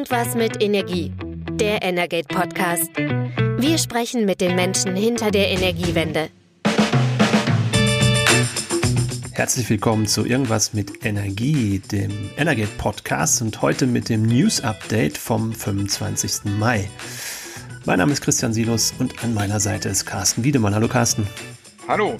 Irgendwas 0.00 0.34
mit 0.34 0.62
Energie. 0.62 1.12
Der 1.52 1.82
Energate 1.82 2.26
Podcast. 2.26 2.88
Wir 2.96 3.76
sprechen 3.76 4.24
mit 4.24 4.40
den 4.40 4.54
Menschen 4.56 4.96
hinter 4.96 5.30
der 5.30 5.48
Energiewende. 5.48 6.30
Herzlich 9.32 9.68
willkommen 9.68 10.06
zu 10.06 10.24
Irgendwas 10.24 10.72
mit 10.72 11.04
Energie, 11.04 11.80
dem 11.80 12.30
Energate 12.38 12.70
Podcast 12.78 13.42
und 13.42 13.60
heute 13.60 13.86
mit 13.86 14.08
dem 14.08 14.22
News 14.22 14.62
Update 14.62 15.18
vom 15.18 15.52
25. 15.52 16.50
Mai. 16.58 16.88
Mein 17.84 17.98
Name 17.98 18.12
ist 18.12 18.22
Christian 18.22 18.54
Silus 18.54 18.94
und 18.98 19.22
an 19.22 19.34
meiner 19.34 19.60
Seite 19.60 19.90
ist 19.90 20.06
Carsten 20.06 20.44
Wiedemann. 20.44 20.74
Hallo 20.74 20.88
Carsten. 20.88 21.26
Hallo. 21.86 22.16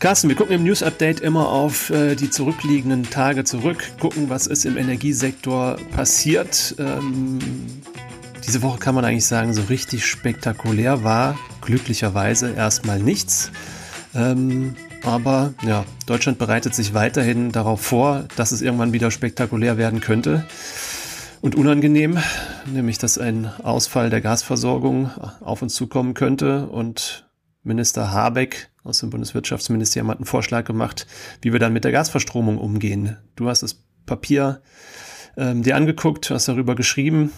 Carsten, 0.00 0.30
wir 0.30 0.36
gucken 0.36 0.54
im 0.54 0.64
News 0.64 0.82
Update 0.82 1.20
immer 1.20 1.50
auf 1.50 1.90
äh, 1.90 2.14
die 2.14 2.30
zurückliegenden 2.30 3.10
Tage 3.10 3.44
zurück, 3.44 3.84
gucken, 4.00 4.30
was 4.30 4.46
ist 4.46 4.64
im 4.64 4.78
Energiesektor 4.78 5.76
passiert. 5.94 6.74
Ähm, 6.78 7.38
diese 8.46 8.62
Woche 8.62 8.78
kann 8.78 8.94
man 8.94 9.04
eigentlich 9.04 9.26
sagen, 9.26 9.52
so 9.52 9.60
richtig 9.64 10.06
spektakulär 10.06 11.04
war 11.04 11.38
glücklicherweise 11.60 12.54
erstmal 12.54 12.98
nichts. 12.98 13.52
Ähm, 14.14 14.74
aber 15.02 15.52
ja, 15.66 15.84
Deutschland 16.06 16.38
bereitet 16.38 16.74
sich 16.74 16.94
weiterhin 16.94 17.52
darauf 17.52 17.82
vor, 17.82 18.24
dass 18.36 18.52
es 18.52 18.62
irgendwann 18.62 18.94
wieder 18.94 19.10
spektakulär 19.10 19.76
werden 19.76 20.00
könnte 20.00 20.46
und 21.42 21.56
unangenehm, 21.56 22.16
nämlich 22.64 22.96
dass 22.96 23.18
ein 23.18 23.52
Ausfall 23.62 24.08
der 24.08 24.22
Gasversorgung 24.22 25.10
auf 25.42 25.60
uns 25.60 25.74
zukommen 25.74 26.14
könnte 26.14 26.68
und 26.68 27.28
Minister 27.62 28.12
Habeck 28.12 28.69
aus 28.82 29.00
dem 29.00 29.10
Bundeswirtschaftsministerium 29.10 30.10
hat 30.10 30.18
einen 30.18 30.26
Vorschlag 30.26 30.64
gemacht, 30.64 31.06
wie 31.42 31.52
wir 31.52 31.60
dann 31.60 31.72
mit 31.72 31.84
der 31.84 31.92
Gasverstromung 31.92 32.58
umgehen. 32.58 33.16
Du 33.36 33.48
hast 33.48 33.62
das 33.62 33.84
Papier 34.06 34.62
ähm, 35.36 35.62
dir 35.62 35.76
angeguckt, 35.76 36.30
hast 36.30 36.48
darüber 36.48 36.74
geschrieben. 36.74 37.32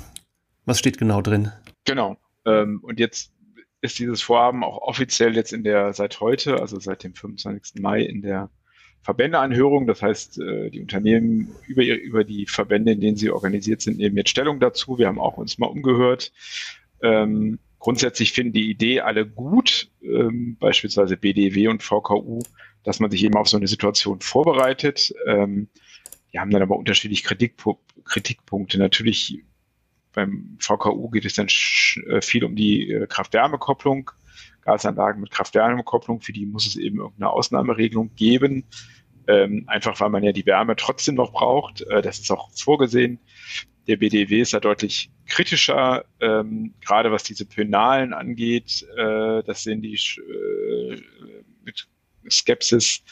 Was 0.64 0.78
steht 0.78 0.98
genau 0.98 1.20
drin? 1.20 1.52
Genau. 1.84 2.16
Ähm, 2.46 2.80
und 2.82 3.00
jetzt 3.00 3.32
ist 3.80 3.98
dieses 3.98 4.22
Vorhaben 4.22 4.62
auch 4.62 4.78
offiziell 4.78 5.34
jetzt 5.34 5.52
in 5.52 5.64
der, 5.64 5.92
seit 5.92 6.20
heute, 6.20 6.60
also 6.60 6.78
seit 6.78 7.02
dem 7.02 7.14
25. 7.14 7.82
Mai 7.82 8.02
in 8.02 8.22
der 8.22 8.48
Verbändeanhörung. 9.02 9.86
Das 9.86 10.02
heißt, 10.02 10.38
äh, 10.38 10.70
die 10.70 10.80
Unternehmen 10.80 11.54
über, 11.66 11.84
über 11.84 12.24
die 12.24 12.46
Verbände, 12.46 12.92
in 12.92 13.00
denen 13.00 13.16
sie 13.16 13.30
organisiert 13.30 13.82
sind, 13.82 13.98
nehmen 13.98 14.16
jetzt 14.16 14.30
Stellung 14.30 14.60
dazu. 14.60 14.98
Wir 14.98 15.08
haben 15.08 15.20
auch 15.20 15.36
uns 15.36 15.58
mal 15.58 15.66
umgehört. 15.66 16.32
Ähm, 17.02 17.58
grundsätzlich 17.82 18.32
finden 18.32 18.52
die 18.52 18.70
Idee 18.70 19.00
alle 19.00 19.26
gut, 19.26 19.90
ähm, 20.02 20.56
beispielsweise 20.60 21.16
BDW 21.16 21.66
und 21.66 21.82
VKU, 21.82 22.38
dass 22.84 23.00
man 23.00 23.10
sich 23.10 23.24
eben 23.24 23.34
auf 23.34 23.48
so 23.48 23.56
eine 23.56 23.66
Situation 23.66 24.20
vorbereitet. 24.20 25.12
Ähm, 25.26 25.68
die 26.32 26.38
haben 26.38 26.52
dann 26.52 26.62
aber 26.62 26.76
unterschiedlich 26.76 27.24
Kritikpu 27.24 27.78
Kritikpunkte. 28.04 28.78
Natürlich 28.78 29.42
beim 30.12 30.56
VKU 30.60 31.10
geht 31.10 31.24
es 31.24 31.34
dann 31.34 31.48
äh, 32.08 32.20
viel 32.20 32.44
um 32.44 32.54
die 32.54 32.92
äh, 32.92 33.06
Kraft-Wärme-Kopplung, 33.08 34.12
Gasanlagen 34.60 35.20
mit 35.20 35.32
Kraft-Wärme-Kopplung. 35.32 36.20
Für 36.20 36.32
die 36.32 36.46
muss 36.46 36.68
es 36.68 36.76
eben 36.76 36.98
irgendeine 36.98 37.30
Ausnahmeregelung 37.30 38.14
geben. 38.14 38.64
Ähm, 39.26 39.64
einfach 39.66 40.00
weil 40.00 40.10
man 40.10 40.22
ja 40.22 40.30
die 40.30 40.46
Wärme 40.46 40.76
trotzdem 40.76 41.16
noch 41.16 41.32
braucht. 41.32 41.80
Äh, 41.82 42.00
das 42.00 42.20
ist 42.20 42.30
auch 42.30 42.48
vorgesehen. 42.54 43.18
Der 43.86 43.96
BDW 43.96 44.40
ist 44.40 44.54
da 44.54 44.60
deutlich 44.60 45.10
kritischer, 45.26 46.04
ähm, 46.20 46.74
gerade 46.80 47.10
was 47.10 47.24
diese 47.24 47.44
Penalen 47.44 48.12
angeht. 48.12 48.86
Äh, 48.96 49.42
das 49.42 49.64
sehen 49.64 49.82
die 49.82 49.94
äh, 49.94 51.02
mit 51.64 51.88
Skepsis. 52.30 53.02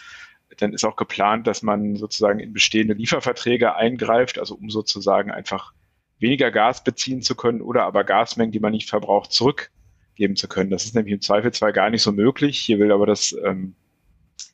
Dann 0.59 0.73
ist 0.73 0.85
auch 0.85 0.97
geplant, 0.97 1.47
dass 1.47 1.63
man 1.63 1.97
sozusagen 1.97 2.39
in 2.41 2.53
bestehende 2.53 2.95
Lieferverträge 2.95 3.75
eingreift, 3.75 4.39
also 4.39 4.55
um 4.55 4.71
sozusagen 4.71 5.31
einfach 5.31 5.73
weniger 6.19 6.51
Gas 6.51 6.85
beziehen 6.85 7.23
zu 7.23 7.35
können 7.35 7.63
oder 7.63 7.85
aber 7.85 8.05
Gasmengen, 8.05 8.53
die 8.53 8.61
man 8.61 8.73
nicht 8.73 8.89
verbraucht, 8.89 9.33
zurückgeben 9.33 10.37
zu 10.37 10.49
können. 10.49 10.71
Das 10.71 10.85
ist 10.85 10.95
nämlich 10.95 11.15
im 11.15 11.21
Zweifelsfall 11.21 11.73
gar 11.73 11.91
nicht 11.91 12.03
so 12.03 12.13
möglich. 12.13 12.61
Hier 12.61 12.79
will 12.79 12.93
aber 12.93 13.07
das 13.07 13.35
ähm, 13.45 13.75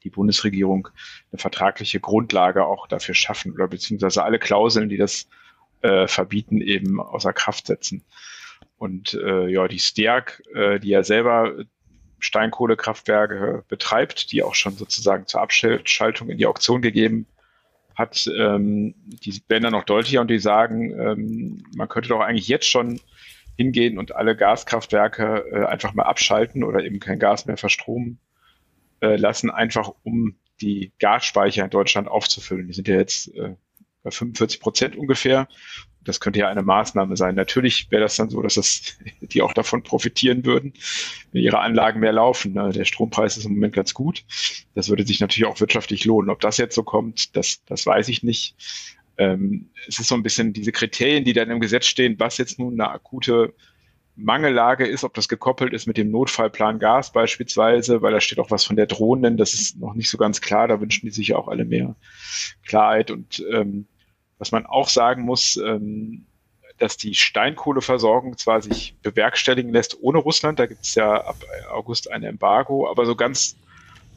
die 0.05 0.11
Bundesregierung 0.11 0.89
eine 1.33 1.39
vertragliche 1.39 2.01
Grundlage 2.01 2.65
auch 2.65 2.87
dafür 2.87 3.15
schaffen 3.15 3.53
oder 3.53 3.69
beziehungsweise 3.69 4.23
alle 4.23 4.39
Klauseln, 4.39 4.89
die 4.89 4.97
das 4.97 5.29
äh, 5.87 6.09
verbieten, 6.09 6.61
eben 6.61 7.01
außer 7.01 7.33
Kraft 7.33 7.67
setzen. 7.67 8.05
Und 8.77 9.15
äh, 9.15 9.47
ja, 9.49 9.69
die 9.69 9.79
Stärk, 9.79 10.43
äh, 10.55 10.81
die 10.81 10.89
ja 10.89 11.03
selber 11.03 11.55
Steinkohlekraftwerke 12.19 13.65
betreibt, 13.69 14.33
die 14.33 14.43
auch 14.43 14.55
schon 14.55 14.75
sozusagen 14.75 15.27
zur 15.27 15.43
Abschaltung 15.43 16.29
in 16.29 16.39
die 16.39 16.47
Auktion 16.47 16.83
gegeben 16.83 17.27
hat, 17.95 18.29
ähm, 18.37 18.95
die 19.07 19.41
dann 19.49 19.73
noch 19.73 19.85
deutlicher 19.85 20.21
und 20.21 20.29
die 20.29 20.39
sagen, 20.39 20.93
ähm, 20.99 21.65
man 21.77 21.89
könnte 21.89 22.09
doch 22.09 22.21
eigentlich 22.21 22.49
jetzt 22.49 22.69
schon 22.69 23.01
hingehen 23.57 23.99
und 23.99 24.15
alle 24.15 24.37
Gaskraftwerke 24.37 25.47
äh, 25.51 25.65
einfach 25.65 25.95
mal 25.95 26.03
abschalten 26.03 26.65
oder 26.65 26.85
eben 26.85 27.01
kein 27.01 27.19
Gas 27.19 27.47
mehr 27.47 27.57
verstromen 27.57 28.19
äh, 29.01 29.17
lassen, 29.17 29.51
einfach 29.51 29.93
um 30.03 30.37
die 30.61 30.93
Gasspeicher 30.99 31.65
in 31.65 31.71
Deutschland 31.71 32.09
aufzufüllen. 32.09 32.67
Die 32.67 32.75
sind 32.75 32.89
ja 32.89 32.97
jetzt 32.97 33.35
äh, 33.35 33.55
bei 34.07 34.13
45 34.13 34.61
Prozent 34.61 34.97
ungefähr. 34.97 35.49
Das 36.05 36.21
könnte 36.21 36.39
ja 36.39 36.49
eine 36.49 36.63
Maßnahme 36.63 37.17
sein. 37.17 37.35
Natürlich 37.35 37.91
wäre 37.91 38.03
das 38.03 38.15
dann 38.15 38.31
so, 38.31 38.41
dass 38.41 38.55
das, 38.55 38.97
die 39.21 39.43
auch 39.43 39.53
davon 39.53 39.83
profitieren 39.83 40.45
würden, 40.45 40.73
wenn 41.33 41.43
ihre 41.43 41.59
Anlagen 41.59 41.99
mehr 41.99 42.13
laufen. 42.13 42.53
Ne? 42.53 42.71
Der 42.73 42.85
Strompreis 42.85 43.37
ist 43.37 43.47
im 43.47 43.55
Moment 43.55 43.75
ganz 43.75 43.95
gut. 43.95 44.25
Das 44.75 44.89
würde 44.89 45.05
sich 45.05 45.19
natürlich 45.19 45.47
auch 45.47 45.59
wirtschaftlich 45.59 46.05
lohnen. 46.05 46.31
Ob 46.31 46.41
das 46.41 46.57
jetzt 46.57 46.77
so 46.77 46.85
kommt, 46.85 47.37
das, 47.37 47.65
das 47.67 47.85
weiß 47.85 48.09
ich 48.09 48.23
nicht. 48.23 48.55
Ähm, 49.19 49.71
es 49.89 49.99
ist 49.99 50.07
so 50.07 50.15
ein 50.15 50.23
bisschen 50.23 50.53
diese 50.53 50.71
Kriterien, 50.71 51.25
die 51.25 51.33
dann 51.33 51.51
im 51.51 51.59
Gesetz 51.59 51.87
stehen, 51.87 52.15
was 52.19 52.39
jetzt 52.39 52.61
nun 52.61 52.75
eine 52.75 52.91
akute 52.91 53.55
Mangellage 54.15 54.87
ist, 54.87 55.03
ob 55.03 55.15
das 55.15 55.29
gekoppelt 55.29 55.73
ist 55.73 55.87
mit 55.87 55.97
dem 55.97 56.11
Notfallplan 56.11 56.79
Gas 56.79 57.13
beispielsweise, 57.13 58.01
weil 58.01 58.13
da 58.13 58.21
steht 58.21 58.39
auch 58.39 58.51
was 58.51 58.65
von 58.65 58.77
der 58.77 58.87
Drohnen, 58.87 59.37
das 59.37 59.53
ist 59.53 59.79
noch 59.79 59.95
nicht 59.95 60.09
so 60.09 60.17
ganz 60.17 60.41
klar, 60.41 60.69
da 60.69 60.81
wünschen 60.81 61.07
die 61.07 61.13
sich 61.13 61.29
ja 61.29 61.37
auch 61.37 61.49
alle 61.49 61.65
mehr 61.65 61.97
Klarheit 62.65 63.11
und 63.11 63.45
ähm, 63.53 63.87
was 64.39 64.53
man 64.53 64.67
auch 64.67 64.89
sagen 64.89 65.23
muss, 65.23 65.57
ähm, 65.57 66.27
dass 66.79 66.97
die 66.97 67.15
Steinkohleversorgung 67.15 68.37
zwar 68.37 68.61
sich 68.61 68.97
bewerkstelligen 69.03 69.73
lässt 69.73 69.99
ohne 70.01 70.19
Russland, 70.19 70.59
da 70.59 70.67
gibt 70.67 70.85
es 70.85 70.95
ja 70.95 71.15
ab 71.15 71.37
August 71.71 72.11
ein 72.11 72.23
Embargo, 72.23 72.89
aber 72.91 73.07
so 73.07 73.17
ganz 73.17 73.57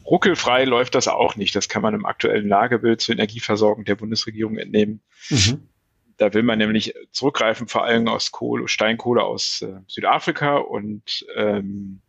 ruckelfrei 0.04 0.64
läuft 0.64 0.94
das 0.94 1.08
auch 1.08 1.36
nicht. 1.36 1.54
Das 1.54 1.68
kann 1.68 1.82
man 1.82 1.94
im 1.94 2.04
aktuellen 2.04 2.48
Lagebild 2.48 3.00
zur 3.00 3.14
Energieversorgung 3.14 3.84
der 3.84 3.94
Bundesregierung 3.94 4.58
entnehmen. 4.58 5.00
Mhm. 5.30 5.68
Da 6.16 6.34
will 6.34 6.42
man 6.42 6.58
nämlich 6.58 6.94
zurückgreifen, 7.12 7.66
vor 7.66 7.84
allem 7.84 8.08
aus 8.08 8.30
Kohle, 8.30 8.68
Steinkohle 8.68 9.22
aus 9.22 9.62
äh, 9.62 9.80
Südafrika 9.86 10.58
und 10.58 11.24
ähm, 11.34 12.00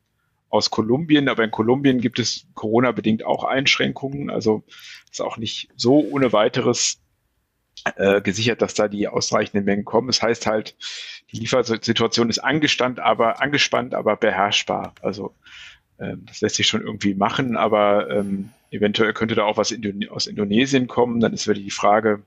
aus 0.50 0.70
Kolumbien. 0.70 1.30
Aber 1.30 1.46
in 1.46 1.52
Kolumbien 1.52 2.02
gibt 2.02 2.20
es 2.20 2.46
Corona-bedingt 2.54 3.24
auch 3.24 3.46
Einschränkungen. 3.46 4.30
Also 4.30 4.64
ist 5.10 5.22
auch 5.22 5.38
nicht 5.38 5.70
so 5.78 6.00
ohne 6.00 6.34
weiteres 6.34 7.01
äh, 7.96 8.22
gesichert, 8.22 8.62
dass 8.62 8.74
da 8.74 8.88
die 8.88 9.08
ausreichenden 9.08 9.66
Mengen 9.66 9.86
kommen. 9.86 10.08
Das 10.08 10.22
heißt 10.22 10.46
halt, 10.46 10.76
die 11.32 11.40
Liefersituation 11.40 12.30
ist 12.30 12.40
angestand, 12.40 13.00
aber 13.00 13.42
angespannt, 13.42 13.96
aber 13.96 14.16
beherrschbar. 14.18 14.94
Also 15.02 15.34
ähm, 16.00 16.26
das 16.26 16.42
lässt 16.42 16.56
sich 16.56 16.68
schon 16.68 16.82
irgendwie 16.82 17.14
machen, 17.14 17.58
aber 17.58 18.10
ähm, 18.10 18.50
eventuell 18.72 19.14
könnte 19.14 19.36
da 19.36 19.46
auch 19.46 19.58
was 19.58 19.72
Indone 19.72 20.12
aus 20.12 20.28
Indonesien 20.28 20.88
kommen. 20.88 21.20
Dann 21.20 21.34
ist 21.34 21.48
wieder 21.48 21.60
die 21.60 21.72
Frage, 21.72 22.24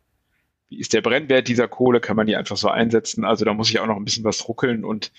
wie 0.69 0.78
ist 0.78 0.93
der 0.93 1.03
Brennwert 1.03 1.49
dieser 1.49 1.69
Kohle? 1.69 2.00
Kann 2.00 2.16
man 2.16 2.26
die 2.26 2.37
einfach 2.37 2.56
so 2.56 2.69
einsetzen? 2.69 3.25
Also 3.25 3.44
da 3.44 3.53
muss 3.55 3.71
ich 3.71 3.81
auch 3.81 3.87
noch 3.87 3.97
ein 3.97 4.05
bisschen 4.05 4.25
was 4.25 4.49
ruckeln 4.49 4.84
und 4.84 5.12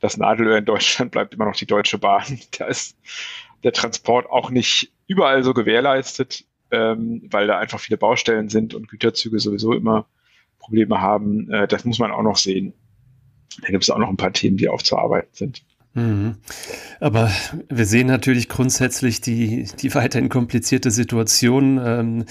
das 0.00 0.16
Nadelöhr 0.16 0.58
in 0.58 0.64
Deutschland 0.64 1.10
bleibt 1.12 1.34
immer 1.34 1.46
noch 1.46 1.56
die 1.56 1.66
Deutsche 1.66 1.98
Bahn. 1.98 2.40
Da 2.58 2.66
ist 2.66 2.96
der 3.64 3.72
Transport 3.72 4.26
auch 4.28 4.50
nicht 4.50 4.92
überall 5.06 5.42
so 5.42 5.54
gewährleistet 5.54 6.44
ähm, 6.70 7.22
weil 7.30 7.46
da 7.46 7.58
einfach 7.58 7.80
viele 7.80 7.98
Baustellen 7.98 8.48
sind 8.48 8.74
und 8.74 8.88
Güterzüge 8.88 9.38
sowieso 9.38 9.72
immer 9.72 10.06
Probleme 10.58 11.00
haben. 11.00 11.50
Äh, 11.50 11.68
das 11.68 11.84
muss 11.84 11.98
man 11.98 12.10
auch 12.10 12.22
noch 12.22 12.36
sehen. 12.36 12.72
Da 13.62 13.68
gibt 13.68 13.82
es 13.82 13.90
auch 13.90 13.98
noch 13.98 14.08
ein 14.08 14.16
paar 14.16 14.32
Themen, 14.32 14.56
die 14.56 14.68
aufzuarbeiten 14.68 15.30
sind. 15.32 15.62
Mhm. 15.94 16.36
Aber 17.00 17.30
wir 17.68 17.86
sehen 17.86 18.06
natürlich 18.06 18.48
grundsätzlich 18.48 19.20
die, 19.20 19.68
die 19.80 19.94
weiterhin 19.94 20.28
komplizierte 20.28 20.90
Situation. 20.90 21.80
Ähm, 21.82 22.24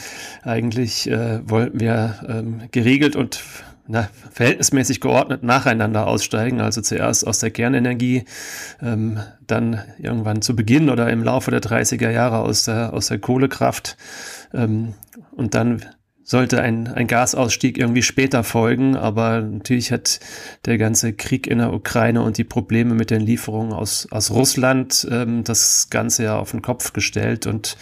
eigentlich 0.44 1.10
äh, 1.10 1.42
wollten 1.50 1.80
wir 1.80 2.16
ähm, 2.28 2.62
geregelt 2.72 3.16
und 3.16 3.44
na, 3.88 4.10
verhältnismäßig 4.32 5.02
geordnet 5.02 5.44
nacheinander 5.44 6.08
aussteigen, 6.08 6.62
also 6.62 6.82
zuerst 6.82 7.26
aus 7.26 7.40
der 7.40 7.52
Kernenergie, 7.52 8.26
ähm, 8.82 9.20
dann 9.46 9.82
irgendwann 9.98 10.42
zu 10.42 10.56
Beginn 10.56 10.90
oder 10.90 11.10
im 11.10 11.24
Laufe 11.24 11.52
der 11.52 11.62
30er 11.62 12.10
Jahre 12.10 12.40
aus 12.40 12.64
der, 12.64 12.94
aus 12.94 13.08
der 13.08 13.20
Kohlekraft 13.20 13.98
ähm, 14.54 14.94
und 15.32 15.54
dann 15.54 15.84
sollte 16.28 16.62
ein, 16.62 16.90
ein 16.90 17.08
Gasausstieg 17.08 17.78
irgendwie 17.78 18.02
später 18.02 18.44
folgen, 18.44 18.98
aber 18.98 19.40
natürlich 19.40 19.94
hat 19.94 20.20
der 20.66 20.78
ganze 20.78 21.14
Krieg 21.14 21.48
in 21.48 21.60
der 21.60 21.72
Ukraine 21.72 22.22
und 22.22 22.38
die 22.38 22.44
Probleme 22.44 22.96
mit 22.96 23.12
den 23.12 23.22
Lieferungen 23.22 23.72
aus, 23.72 24.10
aus 24.12 24.32
Russland 24.32 25.08
ähm, 25.10 25.46
das 25.46 25.90
Ganze 25.90 26.24
ja 26.24 26.38
auf 26.38 26.52
den 26.52 26.62
Kopf 26.62 26.92
gestellt 26.92 27.48
und 27.48 27.78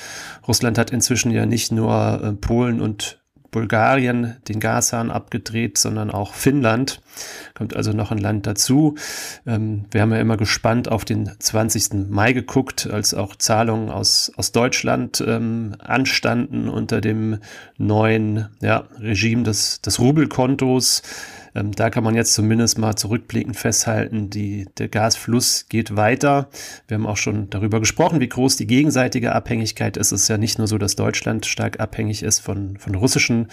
Russland 0.48 0.78
hat 0.78 0.92
inzwischen 0.92 1.32
ja 1.32 1.48
nicht 1.48 1.72
nur 1.72 2.22
äh, 2.24 2.32
Polen 2.34 2.82
und 2.82 3.20
Bulgarien 3.56 4.36
den 4.50 4.60
Gashahn 4.60 5.10
abgedreht, 5.10 5.78
sondern 5.78 6.12
auch 6.12 6.34
Finnland. 6.34 7.02
Kommt 7.54 7.74
also 7.74 7.94
noch 7.94 8.12
ein 8.12 8.18
Land 8.18 8.46
dazu. 8.48 8.96
Ähm, 9.48 9.86
wir 9.92 10.02
haben 10.02 10.12
ja 10.12 10.20
immer 10.20 10.36
gespannt 10.36 10.90
auf 10.92 11.06
den 11.06 11.32
20. 11.40 12.10
Mai 12.10 12.34
geguckt, 12.34 12.86
als 12.92 13.14
auch 13.14 13.34
Zahlungen 13.38 13.90
aus, 13.90 14.30
aus 14.36 14.52
Deutschland 14.52 15.24
ähm, 15.26 15.78
anstanden 15.80 16.68
unter 16.68 17.00
dem 17.00 17.38
neuen 17.78 18.50
ja, 18.60 18.84
Regime 19.00 19.44
des, 19.44 19.80
des 19.80 20.00
Rubelkontos. 20.00 21.02
Ähm, 21.56 21.72
da 21.72 21.90
kann 21.90 22.04
man 22.04 22.16
jetzt 22.16 22.34
zumindest 22.34 22.78
mal 22.78 22.96
zurückblickend 22.96 23.56
festhalten, 23.56 24.30
die, 24.30 24.68
der 24.78 24.90
Gasfluss 24.90 25.68
geht 25.70 25.96
weiter. 25.96 26.50
Wir 26.88 26.96
haben 26.96 27.08
auch 27.08 27.18
schon 27.18 27.50
darüber 27.50 27.80
gesprochen, 27.80 28.20
wie 28.20 28.28
groß 28.28 28.58
die 28.58 28.68
gegenseitige 28.68 29.34
Abhängigkeit 29.34 29.98
ist. 29.98 30.12
Es 30.12 30.24
ist 30.24 30.28
ja 30.28 30.38
nicht 30.38 30.58
nur 30.58 30.68
so, 30.68 30.78
dass 30.78 30.96
Deutschland 30.96 31.46
stark 31.46 31.80
abhängig 31.80 32.24
ist 32.24 32.40
von, 32.40 32.78
von 32.78 32.96
russischen 32.96 33.48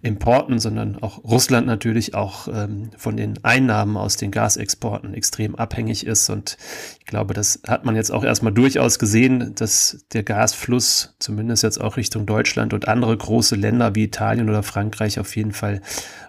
Importen, 0.00 0.58
sondern 0.58 0.96
auch 1.02 1.22
Russland 1.24 1.66
natürlich 1.66 2.14
auch 2.14 2.48
ähm, 2.48 2.90
von 2.96 3.16
den 3.16 3.44
Einnahmen 3.44 3.96
aus 3.96 4.16
den 4.16 4.30
Gasexporten 4.30 5.12
extrem 5.12 5.54
abhängig 5.54 6.06
ist. 6.06 6.30
Und 6.30 6.56
ich 6.98 7.06
glaube, 7.06 7.34
das 7.34 7.60
hat 7.66 7.84
man 7.84 7.96
jetzt 7.96 8.10
auch 8.10 8.24
erstmal 8.24 8.52
durchaus 8.52 8.98
gesehen, 8.98 9.54
dass 9.54 10.04
der 10.12 10.22
Gasfluss 10.22 11.14
zumindest 11.18 11.62
jetzt 11.62 11.80
auch 11.80 11.98
Richtung 11.98 12.24
Deutschland 12.24 12.72
und 12.72 12.88
andere 12.88 13.16
große 13.16 13.56
Länder 13.56 13.94
wie 13.94 14.04
Italien 14.04 14.48
oder 14.48 14.62
Frankreich 14.62 15.20
auf 15.20 15.36
jeden 15.36 15.52
Fall 15.52 15.82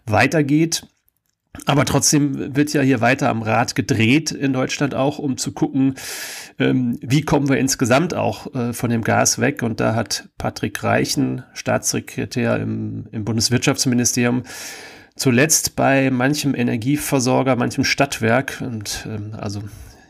weitergeht. 0.05 0.87
Aber 1.65 1.85
trotzdem 1.85 2.55
wird 2.55 2.73
ja 2.73 2.81
hier 2.81 3.00
weiter 3.00 3.29
am 3.29 3.44
Rad 3.44 3.75
gedreht 3.75 4.31
in 4.31 4.53
Deutschland 4.53 4.95
auch, 4.95 5.19
um 5.19 5.38
zu 5.38 5.51
gucken, 5.51 5.95
ähm, 6.57 6.97
wie 7.01 7.21
kommen 7.21 7.47
wir 7.47 7.57
insgesamt 7.57 8.15
auch 8.15 8.53
äh, 8.55 8.73
von 8.73 8.89
dem 8.89 9.03
Gas 9.03 9.39
weg. 9.39 9.61
Und 9.61 9.79
da 9.79 9.94
hat 9.95 10.29
Patrick 10.38 10.83
Reichen, 10.83 11.44
Staatssekretär 11.53 12.57
im, 12.57 13.07
im 13.11 13.23
Bundeswirtschaftsministerium, 13.23 14.44
zuletzt 15.15 15.75
bei 15.75 16.09
manchem 16.09 16.55
Energieversorger, 16.55 17.55
manchem 17.55 17.83
Stadtwerk 17.83 18.61
und 18.65 19.07
ähm, 19.07 19.35
also 19.38 19.61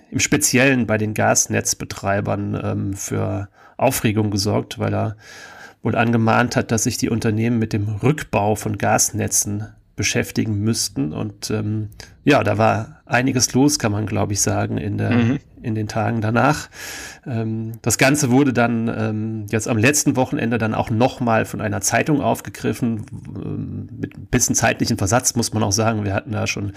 im 0.09 0.19
Speziellen 0.19 0.87
bei 0.87 0.97
den 0.97 1.13
Gasnetzbetreibern 1.13 2.59
ähm, 2.63 2.93
für 2.93 3.49
Aufregung 3.77 4.31
gesorgt, 4.31 4.79
weil 4.79 4.93
er 4.93 5.17
wohl 5.81 5.95
angemahnt 5.95 6.55
hat, 6.55 6.71
dass 6.71 6.83
sich 6.83 6.97
die 6.97 7.09
Unternehmen 7.09 7.59
mit 7.59 7.73
dem 7.73 7.89
Rückbau 7.89 8.55
von 8.55 8.77
Gasnetzen 8.77 9.67
beschäftigen 9.95 10.59
müssten. 10.59 11.13
Und 11.13 11.51
ähm, 11.51 11.89
ja, 12.23 12.43
da 12.43 12.57
war 12.57 13.01
einiges 13.05 13.53
los, 13.53 13.77
kann 13.77 13.91
man, 13.91 14.05
glaube 14.05 14.33
ich, 14.33 14.41
sagen, 14.41 14.77
in, 14.77 14.97
der, 14.97 15.11
mhm. 15.11 15.39
in 15.61 15.75
den 15.75 15.87
Tagen 15.87 16.21
danach. 16.21 16.69
Ähm, 17.27 17.73
das 17.81 17.97
Ganze 17.97 18.31
wurde 18.31 18.53
dann 18.53 18.87
ähm, 18.87 19.45
jetzt 19.49 19.67
am 19.67 19.77
letzten 19.77 20.15
Wochenende 20.15 20.57
dann 20.57 20.73
auch 20.73 20.89
nochmal 20.89 21.45
von 21.45 21.61
einer 21.61 21.81
Zeitung 21.81 22.21
aufgegriffen, 22.21 23.05
ähm, 23.35 23.89
mit 23.99 24.17
ein 24.17 24.25
bisschen 24.27 24.55
zeitlichen 24.55 24.97
Versatz, 24.97 25.35
muss 25.35 25.53
man 25.53 25.61
auch 25.61 25.71
sagen. 25.71 26.05
Wir 26.05 26.15
hatten 26.15 26.31
da 26.31 26.47
schon, 26.47 26.73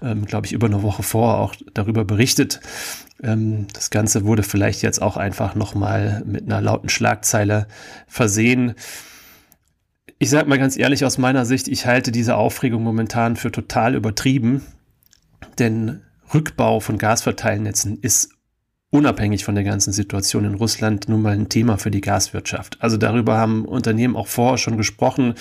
ähm, 0.00 0.24
glaube 0.24 0.46
ich, 0.46 0.52
über 0.52 0.68
eine 0.68 0.82
Woche 0.82 1.02
vor 1.02 1.38
auch 1.38 1.54
darüber 1.74 2.04
berichtet. 2.04 2.60
Ähm, 3.22 3.66
das 3.72 3.90
Ganze 3.90 4.24
wurde 4.24 4.44
vielleicht 4.44 4.82
jetzt 4.82 5.02
auch 5.02 5.16
einfach 5.16 5.56
nochmal 5.56 6.22
mit 6.24 6.44
einer 6.44 6.60
lauten 6.60 6.88
Schlagzeile 6.88 7.66
versehen. 8.06 8.74
Ich 10.22 10.30
sage 10.30 10.48
mal 10.48 10.56
ganz 10.56 10.78
ehrlich, 10.78 11.04
aus 11.04 11.18
meiner 11.18 11.44
Sicht, 11.44 11.66
ich 11.66 11.84
halte 11.84 12.12
diese 12.12 12.36
Aufregung 12.36 12.84
momentan 12.84 13.34
für 13.34 13.50
total 13.50 13.96
übertrieben, 13.96 14.62
denn 15.58 16.02
Rückbau 16.32 16.78
von 16.78 16.96
Gasverteilnetzen 16.96 17.98
ist 18.02 18.28
unabhängig 18.92 19.44
von 19.44 19.54
der 19.54 19.64
ganzen 19.64 19.90
Situation 19.90 20.44
in 20.44 20.54
Russland 20.54 21.08
nun 21.08 21.22
mal 21.22 21.32
ein 21.32 21.48
Thema 21.48 21.78
für 21.78 21.90
die 21.90 22.02
Gaswirtschaft. 22.02 22.76
Also 22.80 22.98
darüber 22.98 23.38
haben 23.38 23.64
Unternehmen 23.64 24.16
auch 24.16 24.26
vorher 24.26 24.58
schon 24.58 24.76
gesprochen. 24.76 25.34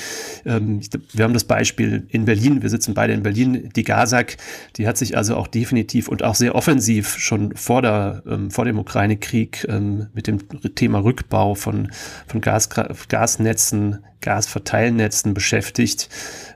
Ähm, 0.46 0.80
wir 1.12 1.26
haben 1.26 1.34
das 1.34 1.44
Beispiel 1.44 2.08
in 2.10 2.24
Berlin, 2.24 2.62
wir 2.62 2.70
sitzen 2.70 2.94
beide 2.94 3.12
in 3.12 3.24
Berlin, 3.24 3.70
die 3.76 3.84
Gasak, 3.84 4.38
die 4.78 4.88
hat 4.88 4.96
sich 4.96 5.18
also 5.18 5.36
auch 5.36 5.48
definitiv 5.48 6.08
und 6.08 6.24
auch 6.24 6.36
sehr 6.36 6.56
offensiv 6.56 7.18
schon 7.18 7.54
vor, 7.58 7.82
der, 7.82 8.24
ähm, 8.26 8.52
vor 8.52 8.64
dem 8.64 8.80
Ukraine-Krieg 8.80 9.66
ähm, 9.68 10.08
mit 10.14 10.28
dem 10.28 10.40
Thema 10.76 11.00
Rückbau 11.00 11.54
von, 11.54 11.92
von 12.28 12.40
Gas, 12.40 12.70
Gasnetzen, 13.10 14.00
Gasverteilnetzen 14.22 15.34
beschäftigt. 15.34 16.08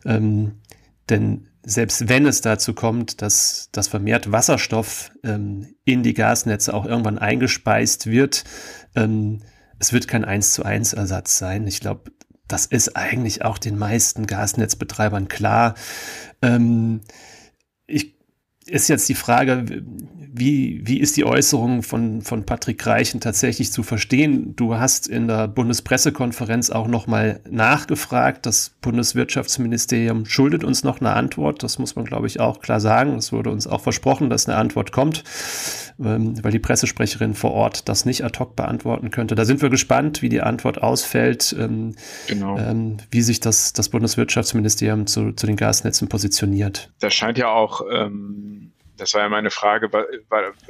Denn 0.05 1.47
selbst 1.65 2.09
wenn 2.09 2.25
es 2.25 2.41
dazu 2.41 2.73
kommt, 2.73 3.21
dass, 3.21 3.69
dass 3.71 3.87
vermehrt 3.87 4.31
Wasserstoff 4.31 5.11
ähm, 5.23 5.75
in 5.83 6.03
die 6.03 6.13
Gasnetze 6.13 6.73
auch 6.73 6.85
irgendwann 6.85 7.17
eingespeist 7.17 8.07
wird, 8.07 8.43
ähm, 8.95 9.41
es 9.79 9.91
wird 9.91 10.07
kein 10.07 10.23
1 10.23 10.53
zu 10.53 10.63
1 10.63 10.93
Ersatz 10.93 11.37
sein. 11.37 11.67
Ich 11.67 11.79
glaube, 11.79 12.11
das 12.47 12.65
ist 12.67 12.95
eigentlich 12.95 13.43
auch 13.43 13.57
den 13.57 13.77
meisten 13.77 14.27
Gasnetzbetreibern 14.27 15.27
klar. 15.27 15.75
Ähm, 16.41 17.01
ich, 17.87 18.14
ist 18.67 18.87
jetzt 18.87 19.07
die 19.09 19.15
Frage, 19.15 19.65
wie, 20.37 20.81
wie 20.83 20.99
ist 20.99 21.15
die 21.15 21.23
Äußerung 21.23 21.81
von, 21.81 22.21
von 22.21 22.45
Patrick 22.45 22.85
Reichen 22.85 23.21
tatsächlich 23.21 23.71
zu 23.71 23.83
verstehen? 23.83 24.53
Du 24.55 24.75
hast 24.75 25.07
in 25.07 25.27
der 25.27 25.47
Bundespressekonferenz 25.47 26.71
auch 26.71 26.87
nochmal 26.87 27.39
nachgefragt. 27.49 28.45
Das 28.45 28.71
Bundeswirtschaftsministerium 28.81 30.25
schuldet 30.25 30.65
uns 30.65 30.83
noch 30.83 30.99
eine 30.99 31.13
Antwort. 31.13 31.63
Das 31.63 31.79
muss 31.79 31.95
man, 31.95 32.03
glaube 32.03 32.27
ich, 32.27 32.41
auch 32.41 32.59
klar 32.59 32.81
sagen. 32.81 33.15
Es 33.15 33.31
wurde 33.31 33.49
uns 33.49 33.65
auch 33.65 33.79
versprochen, 33.79 34.29
dass 34.29 34.49
eine 34.49 34.57
Antwort 34.57 34.91
kommt, 34.91 35.23
ähm, 36.03 36.43
weil 36.43 36.51
die 36.51 36.59
Pressesprecherin 36.59 37.33
vor 37.33 37.51
Ort 37.51 37.87
das 37.87 38.05
nicht 38.05 38.25
ad 38.25 38.37
hoc 38.37 38.57
beantworten 38.57 39.11
könnte. 39.11 39.35
Da 39.35 39.45
sind 39.45 39.61
wir 39.61 39.69
gespannt, 39.69 40.21
wie 40.21 40.29
die 40.29 40.41
Antwort 40.41 40.83
ausfällt, 40.83 41.55
ähm, 41.57 41.95
genau. 42.27 42.57
ähm, 42.57 42.97
wie 43.09 43.21
sich 43.21 43.39
das, 43.39 43.71
das 43.71 43.87
Bundeswirtschaftsministerium 43.87 45.07
zu, 45.07 45.31
zu 45.31 45.47
den 45.47 45.55
Gasnetzen 45.55 46.09
positioniert. 46.09 46.91
Das 46.99 47.13
scheint 47.13 47.37
ja 47.37 47.47
auch 47.47 47.81
ähm 47.89 48.54
das 48.97 49.13
war 49.13 49.21
ja 49.21 49.29
meine 49.29 49.51
Frage, 49.51 49.89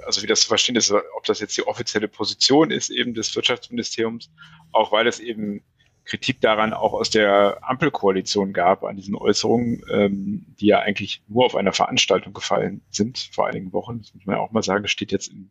also 0.05 0.21
wie 0.21 0.27
das 0.27 0.41
zu 0.41 0.47
verstehen 0.47 0.75
ist, 0.75 0.91
ob 0.91 1.23
das 1.25 1.39
jetzt 1.39 1.57
die 1.57 1.67
offizielle 1.67 2.07
Position 2.07 2.71
ist 2.71 2.89
eben 2.89 3.13
des 3.13 3.35
Wirtschaftsministeriums, 3.35 4.31
auch 4.71 4.91
weil 4.91 5.07
es 5.07 5.19
eben 5.19 5.63
Kritik 6.05 6.39
daran 6.39 6.73
auch 6.73 6.93
aus 6.93 7.09
der 7.09 7.57
Ampelkoalition 7.63 8.53
gab 8.53 8.83
an 8.83 8.95
diesen 8.95 9.15
Äußerungen, 9.15 9.81
ähm, 9.91 10.45
die 10.59 10.67
ja 10.67 10.79
eigentlich 10.79 11.23
nur 11.27 11.45
auf 11.45 11.55
einer 11.55 11.73
Veranstaltung 11.73 12.31
gefallen 12.33 12.81
sind 12.91 13.29
vor 13.31 13.47
einigen 13.47 13.73
Wochen. 13.73 13.99
Das 13.99 14.13
muss 14.13 14.25
man 14.25 14.35
ja 14.35 14.41
auch 14.41 14.51
mal 14.51 14.61
sagen, 14.61 14.87
steht 14.87 15.11
jetzt 15.11 15.29
in 15.29 15.49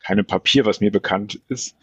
keinem 0.00 0.26
Papier, 0.26 0.64
was 0.64 0.80
mir 0.80 0.90
bekannt 0.90 1.40
ist. 1.48 1.76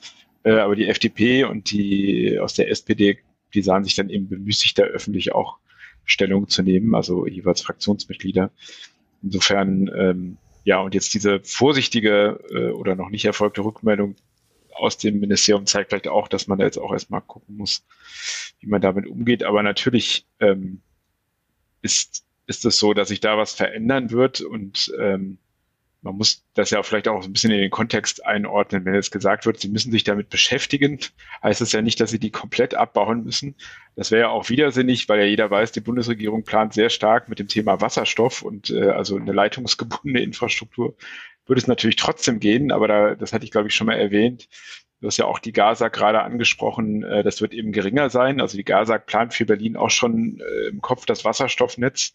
Äh, 0.44 0.54
aber 0.54 0.76
die 0.76 0.88
FDP 0.88 1.44
und 1.44 1.72
die 1.72 2.40
aus 2.40 2.56
der 2.56 2.70
SPD, 2.72 3.20
die 3.54 3.62
sahen 3.62 3.84
sich 3.84 3.96
dann 3.96 4.10
eben 4.10 4.28
bemüßigt, 4.28 4.80
da 4.80 4.84
öffentlich 4.84 5.34
auch 5.34 5.60
Stellung 6.04 6.48
zu 6.48 6.64
nehmen, 6.64 6.96
also 6.96 7.28
jeweils 7.28 7.62
Fraktionsmitglieder. 7.62 8.52
Insofern, 9.22 9.90
ähm, 9.96 10.38
ja, 10.64 10.80
und 10.80 10.94
jetzt 10.94 11.14
diese 11.14 11.40
vorsichtige 11.42 12.40
äh, 12.52 12.70
oder 12.72 12.96
noch 12.96 13.10
nicht 13.10 13.26
erfolgte 13.26 13.64
Rückmeldung 13.64 14.16
aus 14.74 14.98
dem 14.98 15.20
Ministerium 15.20 15.66
zeigt 15.66 15.90
vielleicht 15.90 16.08
auch, 16.08 16.28
dass 16.28 16.48
man 16.48 16.58
da 16.58 16.66
jetzt 16.66 16.78
auch 16.78 16.94
erstmal 16.94 17.22
gucken 17.22 17.58
muss, 17.58 17.86
wie 18.60 18.68
man 18.68 18.82
damit 18.82 19.08
umgeht. 19.08 19.44
Aber 19.44 19.62
natürlich 19.62 20.26
ähm, 20.40 20.82
ist, 21.82 22.26
ist 22.48 22.66
es 22.66 22.78
so, 22.78 22.94
dass 22.94 23.10
sich 23.10 23.20
da 23.20 23.38
was 23.38 23.54
verändern 23.54 24.12
wird 24.12 24.42
und 24.42 24.94
ähm, 25.00 25.38
man 26.02 26.16
muss 26.16 26.46
das 26.54 26.70
ja 26.70 26.82
vielleicht 26.82 27.08
auch 27.08 27.24
ein 27.24 27.34
bisschen 27.34 27.52
in 27.52 27.60
den 27.60 27.72
Kontext 27.72 28.26
einordnen. 28.26 28.86
Wenn 28.86 28.94
jetzt 28.94 29.12
gesagt 29.12 29.46
wird, 29.46 29.60
sie 29.60 29.70
müssen 29.70 29.92
sich 29.92 30.04
damit 30.04 30.30
beschäftigen, 30.30 31.00
heißt 31.44 31.62
es 31.62 31.74
ja 31.74 31.82
nicht, 31.82 32.00
dass 32.00 32.12
sie 32.12 32.20
die 32.20 32.32
komplett 32.32 32.74
abbauen 32.74 33.24
müssen. 33.24 33.56
Das 33.96 34.12
wäre 34.12 34.22
ja 34.22 34.30
auch 34.30 34.50
widersinnig, 34.50 35.10
weil 35.10 35.20
ja 35.20 35.26
jeder 35.26 35.52
weiß, 35.52 35.74
die 35.74 35.82
Bundesregierung 35.82 36.44
plant 36.44 36.74
sehr 36.74 36.90
stark 36.90 37.28
mit 37.28 37.40
dem 37.40 37.48
Thema 37.48 37.82
Wasserstoff 37.82 38.42
und 38.42 38.70
äh, 38.70 38.90
also 38.90 39.18
eine 39.18 39.34
leitungsgebundene 39.34 40.22
Infrastruktur 40.22 40.96
würde 41.50 41.60
es 41.60 41.68
natürlich 41.68 41.96
trotzdem 41.96 42.40
gehen, 42.40 42.72
aber 42.72 42.88
da, 42.88 43.16
das 43.16 43.34
hatte 43.34 43.44
ich, 43.44 43.52
glaube 43.52 43.68
ich, 43.68 43.76
schon 43.76 43.88
mal 43.88 43.98
erwähnt. 43.98 44.48
Du 45.02 45.08
hast 45.08 45.18
ja 45.18 45.26
auch 45.26 45.40
die 45.40 45.54
GASAG 45.54 45.94
gerade 45.94 46.22
angesprochen, 46.22 47.04
äh, 47.04 47.24
das 47.24 47.42
wird 47.42 47.54
eben 47.54 47.72
geringer 47.72 48.10
sein. 48.10 48.42
Also 48.42 48.58
die 48.58 48.66
GASAG 48.66 49.06
plant 49.06 49.34
für 49.34 49.46
Berlin 49.46 49.78
auch 49.78 49.90
schon 49.90 50.40
äh, 50.40 50.68
im 50.68 50.82
Kopf 50.82 51.06
das 51.06 51.26
Wasserstoffnetz 51.26 52.14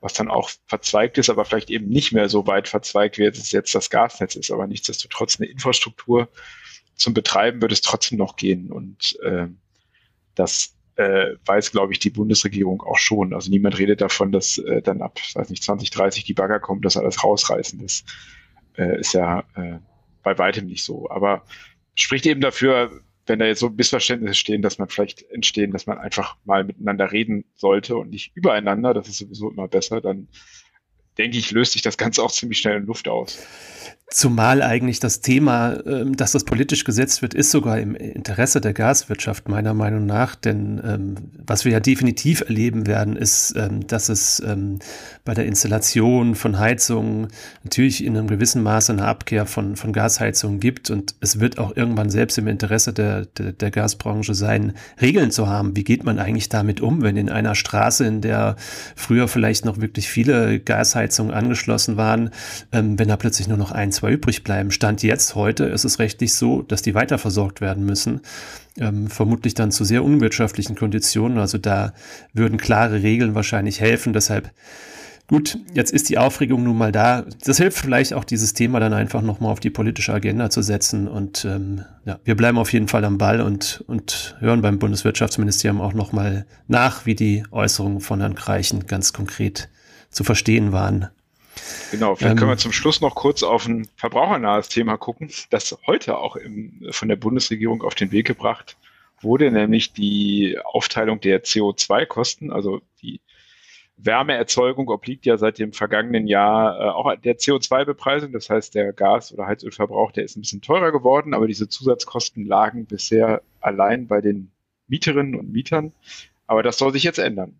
was 0.00 0.12
dann 0.14 0.28
auch 0.28 0.50
verzweigt 0.66 1.18
ist, 1.18 1.30
aber 1.30 1.44
vielleicht 1.44 1.70
eben 1.70 1.88
nicht 1.88 2.12
mehr 2.12 2.28
so 2.28 2.46
weit 2.46 2.68
verzweigt 2.68 3.18
wird, 3.18 3.36
es 3.36 3.52
jetzt 3.52 3.74
das 3.74 3.90
Gasnetz 3.90 4.36
ist. 4.36 4.50
Aber 4.50 4.66
nichtsdestotrotz 4.66 5.40
eine 5.40 5.48
Infrastruktur 5.48 6.28
zum 6.94 7.14
Betreiben 7.14 7.60
wird 7.62 7.72
es 7.72 7.80
trotzdem 7.80 8.18
noch 8.18 8.36
gehen. 8.36 8.70
Und 8.70 9.18
äh, 9.22 9.48
das 10.34 10.74
äh, 10.96 11.34
weiß, 11.44 11.72
glaube 11.72 11.92
ich, 11.92 11.98
die 11.98 12.10
Bundesregierung 12.10 12.82
auch 12.82 12.98
schon. 12.98 13.34
Also 13.34 13.50
niemand 13.50 13.78
redet 13.78 14.00
davon, 14.00 14.32
dass 14.32 14.58
äh, 14.58 14.82
dann 14.82 15.02
ab, 15.02 15.18
weiß 15.34 15.50
nicht, 15.50 15.62
2030 15.62 16.24
die 16.24 16.34
Bagger 16.34 16.60
kommen, 16.60 16.82
dass 16.82 16.96
alles 16.96 17.22
rausreißen. 17.22 17.80
Das 17.80 18.04
äh, 18.76 19.00
ist 19.00 19.12
ja 19.12 19.40
äh, 19.54 19.78
bei 20.22 20.38
weitem 20.38 20.66
nicht 20.66 20.84
so. 20.84 21.08
Aber 21.10 21.44
spricht 21.94 22.26
eben 22.26 22.40
dafür, 22.40 23.02
wenn 23.26 23.38
da 23.38 23.46
jetzt 23.46 23.60
so 23.60 23.70
Missverständnisse 23.70 24.34
stehen, 24.34 24.62
dass 24.62 24.78
man 24.78 24.88
vielleicht 24.88 25.22
entstehen, 25.30 25.72
dass 25.72 25.86
man 25.86 25.98
einfach 25.98 26.36
mal 26.44 26.64
miteinander 26.64 27.12
reden 27.12 27.44
sollte 27.54 27.96
und 27.96 28.10
nicht 28.10 28.36
übereinander, 28.36 28.94
das 28.94 29.08
ist 29.08 29.18
sowieso 29.18 29.50
immer 29.50 29.68
besser, 29.68 30.00
dann 30.00 30.28
denke 31.18 31.38
ich, 31.38 31.50
löst 31.50 31.72
sich 31.72 31.82
das 31.82 31.96
Ganze 31.96 32.22
auch 32.22 32.32
ziemlich 32.32 32.58
schnell 32.58 32.78
in 32.78 32.86
Luft 32.86 33.08
aus. 33.08 33.38
Zumal 34.08 34.62
eigentlich 34.62 35.00
das 35.00 35.20
Thema, 35.20 35.84
ähm, 35.84 36.16
dass 36.16 36.30
das 36.30 36.44
politisch 36.44 36.84
gesetzt 36.84 37.22
wird, 37.22 37.34
ist 37.34 37.50
sogar 37.50 37.80
im 37.80 37.96
Interesse 37.96 38.60
der 38.60 38.72
Gaswirtschaft 38.72 39.48
meiner 39.48 39.74
Meinung 39.74 40.06
nach. 40.06 40.36
Denn 40.36 40.80
ähm, 40.86 41.14
was 41.44 41.64
wir 41.64 41.72
ja 41.72 41.80
definitiv 41.80 42.42
erleben 42.42 42.86
werden, 42.86 43.16
ist, 43.16 43.54
ähm, 43.56 43.84
dass 43.88 44.08
es 44.08 44.40
bei 45.24 45.34
der 45.34 45.46
Installation 45.46 46.36
von 46.36 46.58
Heizungen 46.60 47.28
natürlich 47.64 48.04
in 48.04 48.16
einem 48.16 48.28
gewissen 48.28 48.62
Maße 48.62 48.92
eine 48.92 49.06
Abkehr 49.06 49.44
von, 49.44 49.74
von 49.74 49.92
Gasheizungen 49.92 50.60
gibt. 50.60 50.88
Und 50.90 51.16
es 51.20 51.40
wird 51.40 51.58
auch 51.58 51.76
irgendwann 51.76 52.08
selbst 52.08 52.38
im 52.38 52.46
Interesse 52.46 52.92
der, 52.92 53.26
der, 53.26 53.52
der 53.52 53.70
Gasbranche 53.72 54.34
sein, 54.34 54.74
Regeln 55.00 55.32
zu 55.32 55.48
haben. 55.48 55.74
Wie 55.74 55.82
geht 55.82 56.04
man 56.04 56.20
eigentlich 56.20 56.48
damit 56.48 56.80
um, 56.80 57.02
wenn 57.02 57.16
in 57.16 57.28
einer 57.28 57.56
Straße, 57.56 58.06
in 58.06 58.20
der 58.20 58.54
früher 58.94 59.26
vielleicht 59.26 59.64
noch 59.64 59.80
wirklich 59.80 60.08
viele 60.08 60.60
Gasheizungen 60.60 61.05
angeschlossen 61.10 61.96
waren, 61.96 62.30
ähm, 62.72 62.98
wenn 62.98 63.08
da 63.08 63.16
plötzlich 63.16 63.48
nur 63.48 63.58
noch 63.58 63.72
ein 63.72 63.92
zwei 63.92 64.12
übrig 64.12 64.44
bleiben. 64.44 64.70
Stand 64.70 65.02
jetzt 65.02 65.34
heute 65.34 65.64
ist 65.64 65.84
es 65.84 65.98
rechtlich 65.98 66.34
so, 66.34 66.62
dass 66.62 66.82
die 66.82 66.94
weiterversorgt 66.94 67.60
werden 67.60 67.84
müssen. 67.84 68.20
Ähm, 68.78 69.08
vermutlich 69.08 69.54
dann 69.54 69.70
zu 69.70 69.84
sehr 69.84 70.04
unwirtschaftlichen 70.04 70.76
Konditionen. 70.76 71.38
Also 71.38 71.58
da 71.58 71.92
würden 72.32 72.58
klare 72.58 73.02
Regeln 73.02 73.34
wahrscheinlich 73.34 73.80
helfen. 73.80 74.12
Deshalb 74.12 74.52
Gut, 75.28 75.58
jetzt 75.74 75.92
ist 75.92 76.08
die 76.08 76.18
Aufregung 76.18 76.62
nun 76.62 76.78
mal 76.78 76.92
da. 76.92 77.24
Das 77.44 77.56
hilft 77.56 77.78
vielleicht 77.78 78.14
auch, 78.14 78.22
dieses 78.22 78.54
Thema 78.54 78.78
dann 78.78 78.92
einfach 78.92 79.22
nochmal 79.22 79.50
auf 79.50 79.58
die 79.58 79.70
politische 79.70 80.12
Agenda 80.12 80.50
zu 80.50 80.62
setzen. 80.62 81.08
Und 81.08 81.44
ähm, 81.44 81.84
ja, 82.04 82.20
wir 82.24 82.36
bleiben 82.36 82.58
auf 82.58 82.72
jeden 82.72 82.86
Fall 82.86 83.04
am 83.04 83.18
Ball 83.18 83.40
und, 83.40 83.82
und 83.88 84.36
hören 84.38 84.62
beim 84.62 84.78
Bundeswirtschaftsministerium 84.78 85.80
auch 85.80 85.94
nochmal 85.94 86.46
nach, 86.68 87.06
wie 87.06 87.16
die 87.16 87.42
Äußerungen 87.50 88.00
von 88.00 88.20
Herrn 88.20 88.36
Kreichen 88.36 88.86
ganz 88.86 89.12
konkret 89.12 89.68
zu 90.16 90.24
verstehen 90.24 90.72
waren. 90.72 91.10
Genau, 91.90 92.16
vielleicht 92.16 92.32
ähm, 92.32 92.38
können 92.38 92.50
wir 92.50 92.56
zum 92.56 92.72
Schluss 92.72 93.00
noch 93.00 93.14
kurz 93.14 93.42
auf 93.42 93.66
ein 93.66 93.86
verbrauchernahes 93.96 94.68
Thema 94.68 94.96
gucken, 94.96 95.30
das 95.50 95.76
heute 95.86 96.18
auch 96.18 96.36
im, 96.36 96.86
von 96.90 97.08
der 97.08 97.16
Bundesregierung 97.16 97.82
auf 97.82 97.94
den 97.94 98.12
Weg 98.12 98.26
gebracht 98.26 98.76
wurde, 99.20 99.50
nämlich 99.50 99.92
die 99.92 100.58
Aufteilung 100.64 101.20
der 101.20 101.44
CO2-Kosten, 101.44 102.52
also 102.52 102.80
die 103.02 103.20
Wärmeerzeugung 103.98 104.88
obliegt 104.88 105.24
ja 105.24 105.38
seit 105.38 105.58
dem 105.58 105.72
vergangenen 105.72 106.26
Jahr 106.26 106.78
äh, 106.78 106.88
auch 106.90 107.14
der 107.16 107.38
CO2-Bepreisung. 107.38 108.32
Das 108.32 108.50
heißt, 108.50 108.74
der 108.74 108.92
Gas- 108.92 109.32
oder 109.32 109.46
Heizölverbrauch, 109.46 110.12
der 110.12 110.24
ist 110.24 110.36
ein 110.36 110.42
bisschen 110.42 110.60
teurer 110.60 110.92
geworden, 110.92 111.32
aber 111.32 111.46
diese 111.46 111.68
Zusatzkosten 111.68 112.44
lagen 112.44 112.84
bisher 112.84 113.42
allein 113.60 114.06
bei 114.06 114.20
den 114.20 114.50
Mieterinnen 114.86 115.34
und 115.34 115.50
Mietern. 115.50 115.92
Aber 116.46 116.62
das 116.62 116.76
soll 116.78 116.92
sich 116.92 117.04
jetzt 117.04 117.18
ändern. 117.18 117.58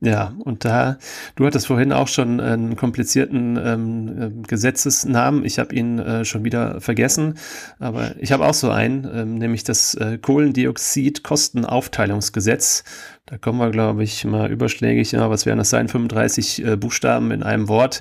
Ja, 0.00 0.32
und 0.44 0.64
da, 0.64 0.96
du 1.34 1.44
hattest 1.44 1.66
vorhin 1.66 1.92
auch 1.92 2.06
schon 2.06 2.38
einen 2.38 2.76
komplizierten 2.76 3.56
ähm, 3.56 4.22
äh, 4.22 4.30
Gesetzesnamen. 4.46 5.44
Ich 5.44 5.58
habe 5.58 5.74
ihn 5.74 5.98
äh, 5.98 6.24
schon 6.24 6.44
wieder 6.44 6.80
vergessen, 6.80 7.36
aber 7.80 8.14
ich 8.20 8.30
habe 8.30 8.46
auch 8.46 8.54
so 8.54 8.70
einen, 8.70 9.10
ähm, 9.12 9.34
nämlich 9.34 9.64
das 9.64 9.94
äh, 9.94 10.16
Kohlendioxid-Kostenaufteilungsgesetz. 10.18 12.84
Da 13.30 13.36
kommen 13.36 13.58
wir, 13.58 13.70
glaube 13.70 14.02
ich, 14.02 14.24
mal 14.24 14.50
überschlägig, 14.50 15.12
ja, 15.12 15.28
was 15.28 15.44
wären 15.44 15.58
das 15.58 15.68
sein? 15.68 15.88
35 15.88 16.64
äh, 16.64 16.76
Buchstaben 16.76 17.30
in 17.30 17.42
einem 17.42 17.68
Wort. 17.68 18.00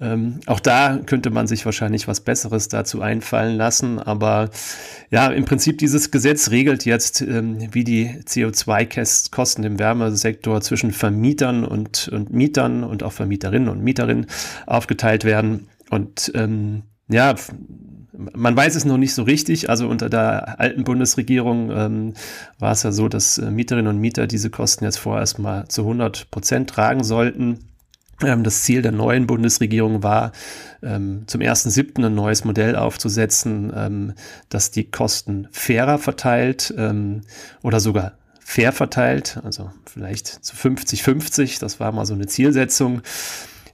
Ähm, 0.00 0.40
auch 0.46 0.58
da 0.58 0.98
könnte 1.06 1.30
man 1.30 1.46
sich 1.46 1.64
wahrscheinlich 1.64 2.08
was 2.08 2.20
Besseres 2.20 2.66
dazu 2.66 3.00
einfallen 3.00 3.56
lassen. 3.56 4.00
Aber 4.00 4.50
ja, 5.08 5.28
im 5.28 5.44
Prinzip 5.44 5.78
dieses 5.78 6.10
Gesetz 6.10 6.50
regelt 6.50 6.84
jetzt, 6.84 7.20
ähm, 7.20 7.68
wie 7.70 7.84
die 7.84 8.08
CO2-Kosten 8.24 9.62
im 9.62 9.78
Wärmesektor 9.78 10.60
zwischen 10.60 10.90
Vermietern 10.90 11.64
und, 11.64 12.08
und 12.08 12.32
Mietern 12.32 12.82
und 12.82 13.04
auch 13.04 13.12
Vermieterinnen 13.12 13.68
und 13.68 13.84
Mieterinnen 13.84 14.26
aufgeteilt 14.66 15.22
werden. 15.22 15.68
Und 15.90 16.32
ähm, 16.34 16.82
ja, 17.08 17.36
man 18.16 18.56
weiß 18.56 18.74
es 18.74 18.84
noch 18.84 18.96
nicht 18.96 19.14
so 19.14 19.22
richtig. 19.22 19.70
Also 19.70 19.88
unter 19.88 20.08
der 20.08 20.60
alten 20.60 20.84
Bundesregierung 20.84 21.70
ähm, 21.70 22.14
war 22.58 22.72
es 22.72 22.82
ja 22.82 22.92
so, 22.92 23.08
dass 23.08 23.38
äh, 23.38 23.50
Mieterinnen 23.50 23.88
und 23.88 24.00
Mieter 24.00 24.26
diese 24.26 24.50
Kosten 24.50 24.84
jetzt 24.84 24.98
vorerst 24.98 25.38
mal 25.38 25.66
zu 25.68 25.82
100 25.82 26.30
Prozent 26.30 26.70
tragen 26.70 27.04
sollten. 27.04 27.58
Ähm, 28.22 28.44
das 28.44 28.62
Ziel 28.62 28.82
der 28.82 28.92
neuen 28.92 29.26
Bundesregierung 29.26 30.02
war, 30.02 30.32
ähm, 30.82 31.24
zum 31.26 31.42
1.7. 31.42 32.04
ein 32.04 32.14
neues 32.14 32.44
Modell 32.44 32.76
aufzusetzen, 32.76 33.72
ähm, 33.74 34.14
das 34.48 34.70
die 34.70 34.90
Kosten 34.90 35.48
fairer 35.50 35.98
verteilt 35.98 36.72
ähm, 36.78 37.22
oder 37.62 37.80
sogar 37.80 38.12
fair 38.40 38.72
verteilt, 38.72 39.40
also 39.44 39.70
vielleicht 39.84 40.28
zu 40.28 40.54
50-50. 40.54 41.60
Das 41.60 41.80
war 41.80 41.92
mal 41.92 42.06
so 42.06 42.14
eine 42.14 42.26
Zielsetzung. 42.26 43.02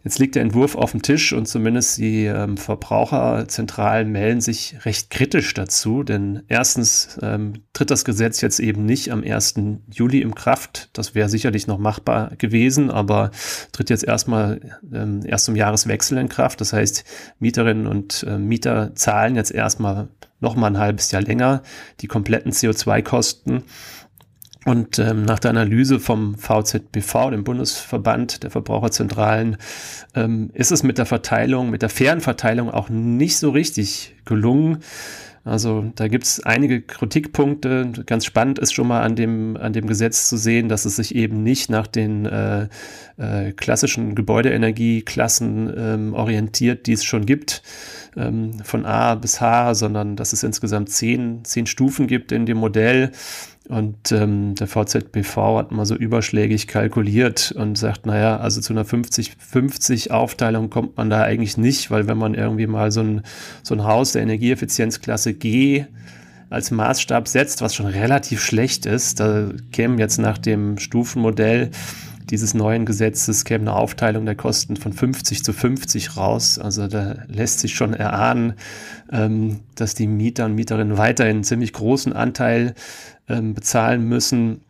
Jetzt 0.04 0.18
liegt 0.18 0.34
der 0.34 0.42
Entwurf 0.42 0.74
auf 0.74 0.90
dem 0.90 1.02
Tisch 1.02 1.32
und 1.32 1.46
zumindest 1.46 1.98
die 1.98 2.24
ähm, 2.24 2.56
Verbraucherzentralen 2.56 4.10
melden 4.10 4.40
sich 4.40 4.76
recht 4.84 5.10
kritisch 5.10 5.54
dazu, 5.54 6.02
denn 6.02 6.42
erstens 6.48 7.18
ähm, 7.22 7.62
tritt 7.72 7.90
das 7.90 8.04
Gesetz 8.04 8.40
jetzt 8.40 8.58
eben 8.58 8.84
nicht 8.84 9.12
am 9.12 9.22
1. 9.22 9.54
Juli 9.92 10.20
im 10.20 10.34
Kraft. 10.34 10.90
Das 10.92 11.14
wäre 11.14 11.28
sicherlich 11.28 11.68
noch 11.68 11.78
machbar 11.78 12.32
gewesen, 12.36 12.90
aber 12.90 13.30
tritt 13.70 13.90
jetzt 13.90 14.04
erstmal 14.04 14.60
ähm, 14.92 15.20
erst 15.24 15.44
zum 15.44 15.54
Jahreswechsel 15.54 16.18
in 16.18 16.28
Kraft. 16.28 16.60
Das 16.60 16.72
heißt, 16.72 17.04
Mieterinnen 17.38 17.86
und 17.86 18.24
äh, 18.28 18.38
Mieter 18.38 18.94
zahlen 18.96 19.36
jetzt 19.36 19.52
erstmal 19.52 20.08
noch 20.40 20.56
mal 20.56 20.66
ein 20.66 20.78
halbes 20.78 21.12
Jahr 21.12 21.22
länger 21.22 21.62
die 22.00 22.08
kompletten 22.08 22.52
CO2-Kosten. 22.52 23.62
Und 24.64 24.98
ähm, 25.00 25.24
nach 25.24 25.40
der 25.40 25.50
Analyse 25.50 25.98
vom 25.98 26.36
VZBV, 26.36 27.30
dem 27.30 27.42
Bundesverband 27.42 28.44
der 28.44 28.50
Verbraucherzentralen, 28.50 29.56
ähm, 30.14 30.50
ist 30.54 30.70
es 30.70 30.84
mit 30.84 30.98
der 30.98 31.06
Verteilung, 31.06 31.70
mit 31.70 31.82
der 31.82 31.88
fairen 31.88 32.20
Verteilung 32.20 32.70
auch 32.70 32.88
nicht 32.88 33.38
so 33.38 33.50
richtig 33.50 34.14
gelungen. 34.24 34.78
Also 35.44 35.90
da 35.96 36.06
gibt 36.06 36.22
es 36.22 36.40
einige 36.44 36.80
Kritikpunkte. 36.80 37.90
Ganz 38.06 38.24
spannend 38.24 38.60
ist 38.60 38.72
schon 38.72 38.86
mal 38.86 39.02
an 39.02 39.16
dem, 39.16 39.56
an 39.56 39.72
dem 39.72 39.88
Gesetz 39.88 40.28
zu 40.28 40.36
sehen, 40.36 40.68
dass 40.68 40.84
es 40.84 40.94
sich 40.96 41.16
eben 41.16 41.42
nicht 41.42 41.68
nach 41.68 41.88
den 41.88 42.26
äh, 42.26 42.68
äh, 43.16 43.50
klassischen 43.50 44.14
Gebäudeenergieklassen 44.14 45.72
ähm, 45.76 46.14
orientiert, 46.14 46.86
die 46.86 46.92
es 46.92 47.02
schon 47.02 47.26
gibt, 47.26 47.64
ähm, 48.16 48.60
von 48.62 48.86
A 48.86 49.16
bis 49.16 49.40
H, 49.40 49.74
sondern 49.74 50.14
dass 50.14 50.32
es 50.32 50.44
insgesamt 50.44 50.90
zehn, 50.90 51.44
zehn 51.44 51.66
Stufen 51.66 52.06
gibt 52.06 52.30
in 52.30 52.46
dem 52.46 52.58
Modell 52.58 53.10
und 53.72 54.12
ähm, 54.12 54.54
der 54.54 54.66
VZBV 54.66 55.36
hat 55.56 55.72
mal 55.72 55.86
so 55.86 55.94
überschlägig 55.94 56.66
kalkuliert 56.66 57.52
und 57.52 57.78
sagt, 57.78 58.04
naja, 58.04 58.36
also 58.36 58.60
zu 58.60 58.74
einer 58.74 58.84
50-50 58.84 60.10
Aufteilung 60.10 60.68
kommt 60.68 60.98
man 60.98 61.08
da 61.08 61.22
eigentlich 61.22 61.56
nicht, 61.56 61.90
weil 61.90 62.06
wenn 62.06 62.18
man 62.18 62.34
irgendwie 62.34 62.66
mal 62.66 62.92
so 62.92 63.00
ein, 63.00 63.22
so 63.62 63.74
ein 63.74 63.84
Haus 63.84 64.12
der 64.12 64.20
Energieeffizienzklasse 64.24 65.32
G 65.32 65.86
als 66.50 66.70
Maßstab 66.70 67.26
setzt, 67.26 67.62
was 67.62 67.74
schon 67.74 67.86
relativ 67.86 68.44
schlecht 68.44 68.84
ist, 68.84 69.20
da 69.20 69.48
kämen 69.70 69.98
jetzt 69.98 70.18
nach 70.18 70.36
dem 70.36 70.76
Stufenmodell 70.76 71.70
dieses 72.28 72.54
neuen 72.54 72.86
Gesetzes 72.86 73.44
käme 73.44 73.62
eine 73.62 73.74
Aufteilung 73.74 74.24
der 74.24 74.34
Kosten 74.34 74.76
von 74.76 74.92
50 74.92 75.42
zu 75.42 75.52
50 75.52 76.16
raus. 76.16 76.58
Also 76.58 76.86
da 76.86 77.16
lässt 77.26 77.60
sich 77.60 77.74
schon 77.74 77.94
erahnen, 77.94 78.54
ähm, 79.10 79.60
dass 79.74 79.94
die 79.94 80.06
Mieter 80.06 80.46
und 80.46 80.54
Mieterinnen 80.54 80.96
weiterhin 80.96 81.36
einen 81.36 81.44
ziemlich 81.44 81.72
großen 81.72 82.12
Anteil 82.12 82.74
ähm, 83.32 83.54
bezahlen 83.54 84.08
müssen. 84.08 84.62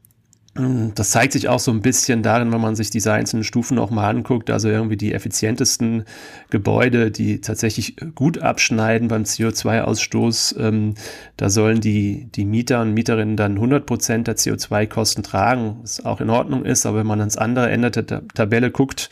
Das 0.55 1.13
zeigt 1.13 1.33
sich 1.33 1.49
auch 1.49 1.61
so 1.61 1.71
ein 1.71 1.81
bisschen 1.81 2.23
darin, 2.23 2.53
wenn 2.53 2.61
man 2.61 2.77
sich 2.77 2.91
diese 2.91 3.11
einzelnen 3.11 3.43
Stufen 3.43 3.79
auch 3.79 3.91
mal 3.91 4.11
anguckt. 4.11 4.51
Also 4.51 4.69
irgendwie 4.69 4.99
die 4.99 5.15
effizientesten 5.15 6.05
Gebäude, 6.51 7.11
die 7.11 7.41
tatsächlich 7.41 7.97
gut 8.15 8.37
abschneiden 8.37 9.09
beim 9.09 9.23
CO2-Ausstoß. 9.23 10.61
Ähm, 10.61 10.95
da 11.39 11.49
sollen 11.49 11.81
die, 11.81 12.29
die 12.35 12.45
Mieter 12.45 12.83
und 12.83 12.93
Mieterinnen 12.93 13.39
dann 13.39 13.53
100 13.55 13.87
Prozent 13.87 14.27
der 14.27 14.37
CO2-Kosten 14.37 15.23
tragen, 15.23 15.79
was 15.81 16.05
auch 16.05 16.21
in 16.21 16.29
Ordnung 16.29 16.67
ist. 16.67 16.85
Aber 16.85 16.99
wenn 16.99 17.07
man 17.07 17.21
ans 17.21 17.39
andere 17.39 17.71
Ende 17.71 17.91
der 17.91 18.29
Tabelle 18.29 18.71
guckt, 18.71 19.09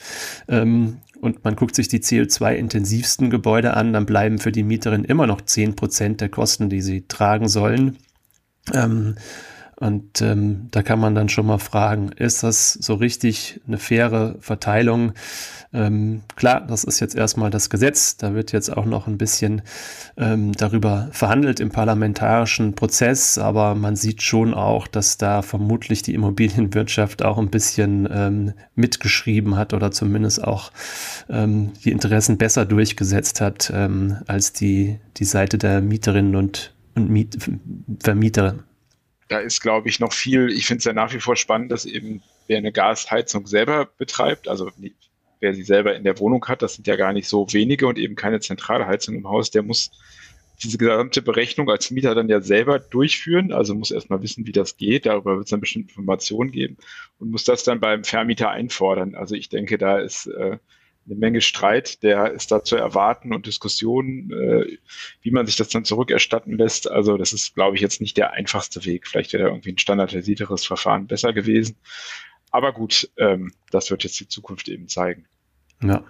ähm, 0.47 0.99
und 1.23 1.45
man 1.45 1.57
guckt 1.57 1.75
sich 1.75 1.89
die 1.89 2.01
CO2-intensivsten 2.01 3.31
Gebäude 3.31 3.75
an, 3.75 3.93
dann 3.93 4.07
bleiben 4.07 4.39
für 4.39 4.53
die 4.53 4.63
Mieterinnen 4.63 5.05
immer 5.05 5.27
noch 5.27 5.41
10 5.41 5.77
Prozent 5.77 6.21
der 6.21 6.29
Kosten, 6.29 6.69
die 6.71 6.81
sie 6.81 7.07
tragen 7.09 7.49
sollen. 7.49 7.99
Ähm, 8.73 9.17
und 9.81 10.21
ähm, 10.21 10.69
da 10.73 10.83
kann 10.83 11.01
man 11.01 11.15
dann 11.15 11.31
schon 11.31 11.47
mal 11.47 11.59
fragen, 11.59 12.11
ist 12.13 12.43
das 12.43 12.75
so 12.75 12.95
richtig 12.95 13.63
eine 13.67 13.79
faire 13.79 14.37
Verteilung? 14.39 15.15
Ähm, 15.73 16.21
klar, 16.37 16.61
das 16.61 16.85
ist 16.85 17.01
jetzt 17.01 17.15
erstmal 17.15 17.49
das 17.51 17.71
Gesetz. 17.71 18.19
Da 18.19 18.35
wird 18.35 18.53
jetzt 18.53 18.77
auch 18.77 18.85
noch 18.85 19.07
ein 19.07 19.17
bisschen 19.17 19.63
ähm, 20.19 20.53
darüber 20.53 21.09
verhandelt 21.13 21.61
im 21.61 21.71
parlamentarischen 21.71 22.75
Prozess. 22.75 23.39
Aber 23.39 23.75
man 23.75 23.97
sieht 23.97 24.21
schon 24.21 24.53
auch, 24.53 24.87
dass 24.87 25.17
da 25.17 25.41
vermutlich 25.41 26.03
die 26.03 26.13
Immobilienwirtschaft 26.13 27.25
auch 27.25 27.39
ein 27.39 27.51
bisschen 27.51 28.07
ähm, 28.13 28.53
mitgeschrieben 28.75 29.57
hat 29.57 29.73
oder 29.73 29.93
zumindest 29.93 30.45
auch 30.45 30.73
ähm, 31.31 31.73
die 31.85 31.91
Interessen 31.91 32.37
besser 32.37 32.67
durchgesetzt 32.67 33.41
hat 33.41 33.73
ähm, 33.75 34.19
als 34.27 34.53
die, 34.53 34.99
die 35.17 35.25
Seite 35.25 35.57
der 35.57 35.81
Mieterinnen 35.81 36.37
und, 36.37 36.75
und 37.05 37.11
Miet 37.11 37.37
Vermieter 38.03 38.65
da 39.31 39.39
ist, 39.39 39.61
glaube 39.61 39.89
ich, 39.89 40.01
noch 40.01 40.13
viel, 40.13 40.51
ich 40.51 40.67
finde 40.67 40.79
es 40.79 40.85
ja 40.85 40.93
nach 40.93 41.15
wie 41.15 41.21
vor 41.21 41.37
spannend, 41.37 41.71
dass 41.71 41.85
eben 41.85 42.21
wer 42.49 42.59
eine 42.59 42.73
Gasheizung 42.73 43.47
selber 43.47 43.89
betreibt, 43.97 44.49
also 44.49 44.73
wer 45.39 45.55
sie 45.55 45.63
selber 45.63 45.95
in 45.95 46.03
der 46.03 46.19
Wohnung 46.19 46.45
hat, 46.47 46.63
das 46.63 46.75
sind 46.75 46.89
ja 46.89 46.97
gar 46.97 47.13
nicht 47.13 47.29
so 47.29 47.47
wenige 47.53 47.87
und 47.87 47.97
eben 47.97 48.17
keine 48.17 48.41
Zentralheizung 48.41 49.15
im 49.15 49.29
Haus, 49.29 49.53
der 49.53 49.63
muss 49.63 49.93
diese 50.63 50.79
gesamte 50.79 51.23
Berechnung 51.23 51.71
als 51.71 51.93
Mieter 51.93 52.15
dann 52.17 52.29
ja 52.29 52.41
selber 52.41 52.81
durchführen, 52.81 53.53
also 53.53 53.73
muss 53.75 53.93
erstmal 53.93 54.21
wissen, 54.21 54.47
wie 54.47 54.53
das 54.53 54.77
geht, 54.77 55.07
darüber 55.07 55.37
wird 55.37 55.47
es 55.47 55.51
dann 55.51 55.61
bestimmte 55.61 55.91
Informationen 55.91 56.51
geben 56.51 56.77
und 57.21 57.31
muss 57.31 57.45
das 57.45 57.63
dann 57.63 57.79
beim 57.79 58.03
Vermieter 58.03 58.51
einfordern. 58.51 59.15
Also 59.15 59.37
ich 59.37 59.49
denke, 59.49 59.79
da 59.79 60.01
ist 60.01 60.27
äh, 60.27 60.59
eine 61.11 61.19
Menge 61.19 61.41
Streit, 61.41 62.03
der 62.03 62.33
ist 62.33 62.53
da 62.53 62.63
zu 62.63 62.77
erwarten 62.77 63.35
und 63.35 63.47
Diskussionen, 63.47 64.31
äh, 64.31 64.79
wie 65.23 65.31
man 65.31 65.47
sich 65.47 65.57
das 65.57 65.69
dann 65.69 65.85
zurückerstatten 65.85 66.57
lässt. 66.57 66.91
Also 66.91 67.17
das 67.17 67.33
ist, 67.33 67.55
glaube 67.55 67.77
ich, 67.77 67.83
jetzt 67.83 68.01
nicht 68.01 68.17
der 68.17 68.33
einfachste 68.33 68.85
Weg. 68.85 69.07
Vielleicht 69.07 69.33
wäre 69.33 69.45
da 69.45 69.49
irgendwie 69.51 69.73
ein 69.73 69.79
standardisierteres 69.79 70.65
Verfahren 70.65 71.07
besser 71.07 71.33
gewesen. 71.33 71.77
Aber 72.51 72.73
gut, 72.73 73.11
ähm, 73.17 73.53
das 73.71 73.91
wird 73.91 74.05
jetzt 74.05 74.19
die 74.21 74.29
Zukunft 74.29 74.69
eben 74.69 74.89
zeigen. 74.89 75.27
Ja. 75.83 76.05